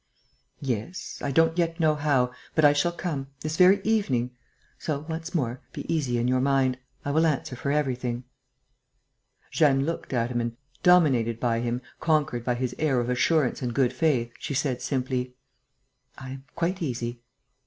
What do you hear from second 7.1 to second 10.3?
will answer for everything." Jeanne looked